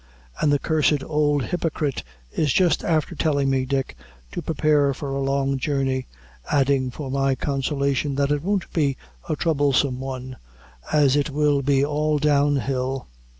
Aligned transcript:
"And 0.41 0.51
the 0.51 0.57
cursed 0.57 1.03
old 1.03 1.43
hypocrite 1.43 2.01
is 2.31 2.51
just 2.51 2.83
after 2.83 3.13
telling 3.13 3.51
me, 3.51 3.67
Dick, 3.67 3.95
to 4.31 4.41
prepare 4.41 4.95
for 4.95 5.11
a 5.11 5.21
long 5.21 5.59
journey; 5.59 6.07
adding, 6.51 6.89
for 6.89 7.11
my 7.11 7.35
consolation, 7.35 8.15
that 8.15 8.31
it 8.31 8.41
won't 8.41 8.73
be 8.73 8.97
a 9.29 9.35
troublesome 9.35 9.99
one, 9.99 10.37
as 10.91 11.15
it 11.15 11.29
will 11.29 11.61
be 11.61 11.85
all 11.85 12.17
down 12.17 12.55
hill." 12.55 13.09